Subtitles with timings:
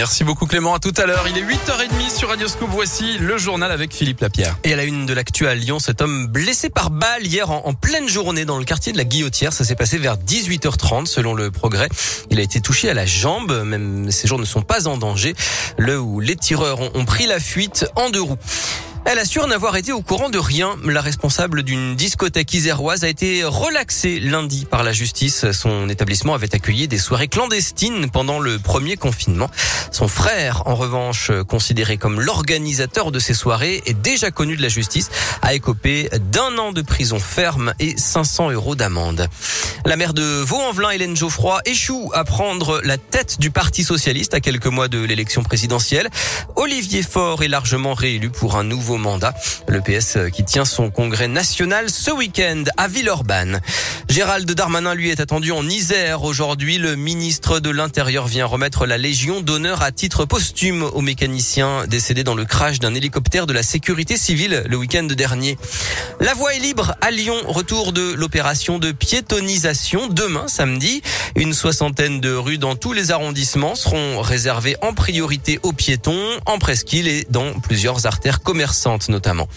[0.00, 1.26] Merci beaucoup Clément, à tout à l'heure.
[1.28, 2.70] Il est 8h30 sur Radio Scoop.
[2.72, 4.56] Voici le journal avec Philippe Lapierre.
[4.64, 8.08] Et à la une de l'actu Lyon, cet homme blessé par balle hier en, pleine
[8.08, 9.52] journée dans le quartier de la Guillotière.
[9.52, 11.90] Ça s'est passé vers 18h30 selon le progrès.
[12.30, 15.34] Il a été touché à la jambe, même ses jours ne sont pas en danger.
[15.76, 18.38] Le où les tireurs ont pris la fuite en deux roues.
[19.06, 20.76] Elle assure n'avoir été au courant de rien.
[20.84, 25.50] La responsable d'une discothèque iséroise a été relaxée lundi par la justice.
[25.52, 29.50] Son établissement avait accueilli des soirées clandestines pendant le premier confinement.
[29.90, 34.68] Son frère, en revanche, considéré comme l'organisateur de ces soirées, est déjà connu de la
[34.68, 35.10] justice,
[35.42, 39.26] a écopé d'un an de prison ferme et 500 euros d'amende.
[39.86, 44.40] La maire de Vaux-en-Velin, Hélène Geoffroy, échoue à prendre la tête du Parti socialiste à
[44.40, 46.10] quelques mois de l'élection présidentielle.
[46.54, 51.90] Olivier Faure est largement réélu pour un nouveau Le PS qui tient son congrès national
[51.90, 53.60] ce week-end à Villeurbanne.
[54.08, 56.78] Gérald Darmanin, lui, est attendu en Isère aujourd'hui.
[56.78, 62.24] Le ministre de l'Intérieur vient remettre la Légion d'honneur à titre posthume aux mécaniciens décédés
[62.24, 65.56] dans le crash d'un hélicoptère de la sécurité civile le week-end dernier.
[66.18, 67.36] La voie est libre à Lyon.
[67.46, 71.02] Retour de l'opération de piétonisation demain samedi.
[71.36, 76.58] Une soixantaine de rues dans tous les arrondissements seront réservées en priorité aux piétons, en
[76.58, 78.40] presqu'île et dans plusieurs artères
[79.08, 79.48] notamment.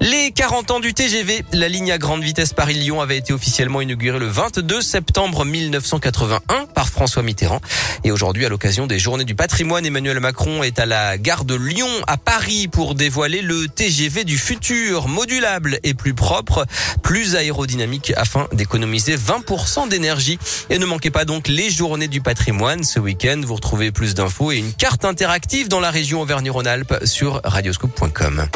[0.00, 4.18] Les 40 ans du TGV, la ligne à grande vitesse Paris-Lyon avait été officiellement inaugurée
[4.18, 7.60] le 22 septembre 1981 par François Mitterrand.
[8.04, 11.56] Et aujourd'hui, à l'occasion des Journées du patrimoine, Emmanuel Macron est à la gare de
[11.56, 16.66] Lyon à Paris pour dévoiler le TGV du futur, modulable et plus propre,
[17.02, 20.38] plus aérodynamique afin d'économiser 20% d'énergie.
[20.70, 23.40] Et ne manquez pas donc les Journées du patrimoine ce week-end.
[23.44, 28.46] Vous retrouvez plus d'infos et une carte interactive dans la région Auvergne-Rhône-Alpes sur radioscoop.com.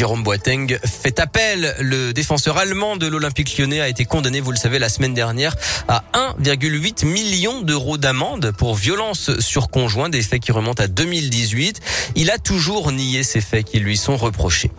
[0.00, 1.74] Jérôme Boateng fait appel.
[1.78, 5.54] Le défenseur allemand de l'Olympique lyonnais a été condamné, vous le savez, la semaine dernière
[5.88, 11.82] à 1,8 million d'euros d'amende pour violence sur conjoint, des faits qui remontent à 2018.
[12.16, 14.70] Il a toujours nié ces faits qui lui sont reprochés.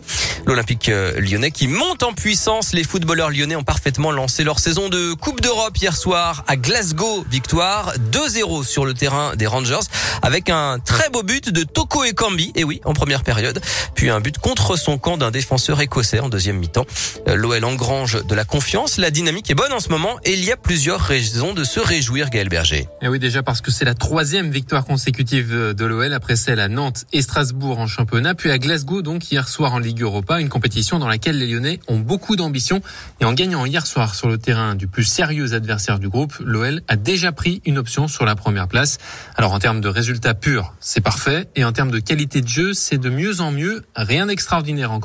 [0.47, 2.73] L'Olympique euh, lyonnais qui monte en puissance.
[2.73, 7.23] Les footballeurs lyonnais ont parfaitement lancé leur saison de Coupe d'Europe hier soir à Glasgow.
[7.29, 9.85] Victoire 2-0 sur le terrain des Rangers
[10.23, 12.53] avec un très beau but de Toko Ekambi.
[12.55, 13.61] Et oui, en première période.
[13.93, 16.85] Puis un but contre son camp d'un défenseur écossais en deuxième mi-temps.
[17.27, 18.97] Euh, L'OL engrange de la confiance.
[18.97, 21.79] La dynamique est bonne en ce moment et il y a plusieurs raisons de se
[21.79, 22.87] réjouir, Gaël Berger.
[23.01, 26.67] Et oui, déjà parce que c'est la troisième victoire consécutive de l'OL après celle à
[26.67, 30.49] Nantes et Strasbourg en championnat, puis à Glasgow donc hier soir en Ligue Europa, une
[30.49, 32.81] compétition dans laquelle les Lyonnais ont beaucoup d'ambition
[33.19, 36.81] et en gagnant hier soir sur le terrain du plus sérieux adversaire du groupe, l'OL
[36.87, 38.97] a déjà pris une option sur la première place.
[39.35, 42.73] Alors en termes de résultats purs, c'est parfait et en termes de qualité de jeu,
[42.73, 45.00] c'est de mieux en mieux, rien d'extraordinaire encore,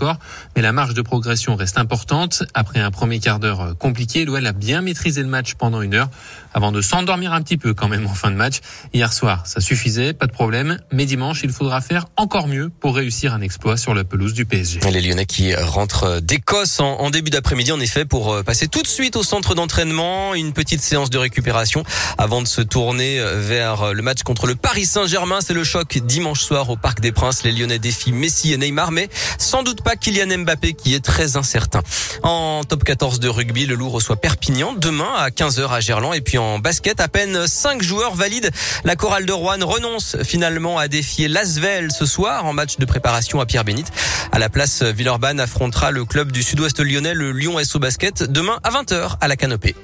[0.55, 2.45] mais la marge de progression reste importante.
[2.55, 6.09] Après un premier quart d'heure compliqué, l'OL a bien maîtrisé le match pendant une heure
[6.57, 8.61] avant de s'endormir un petit peu quand même en fin de match.
[8.95, 12.97] Hier soir, ça suffisait, pas de problème, mais dimanche, il faudra faire encore mieux pour
[12.97, 14.81] réussir un exploit sur la pelouse du PSG.
[14.91, 18.87] Les Lyonnais qui rentrent d'Écosse en, en, début d'après-midi, en effet, pour passer tout de
[18.87, 21.85] suite au centre d'entraînement, une petite séance de récupération
[22.17, 25.41] avant de se tourner vers le match contre le Paris Saint-Germain.
[25.43, 27.45] C'est le choc dimanche soir au Parc des Princes.
[27.45, 31.37] Les Lyonnais défient Messi et Neymar, mais sans doute pas Kylian Mbappé qui est très
[31.37, 31.83] incertain.
[32.23, 36.23] En top 14 de rugby, le Loup reçoit Perpignan demain à 15h à Gerland et
[36.23, 38.51] puis en basket, à peine 5 joueurs valides.
[38.85, 43.41] La chorale de Rouen renonce finalement à défier Lasvel ce soir en match de préparation
[43.41, 43.93] à Pierre-Bénite.
[44.33, 48.59] À la place, Villeurbanne affrontera le club du sud-ouest lyonnais, le Lyon SO Basket, demain
[48.63, 49.75] à 20h à la Canopée.